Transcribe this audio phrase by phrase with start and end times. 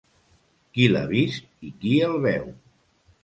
[0.77, 2.49] Qui l'ha vist i qui el veu!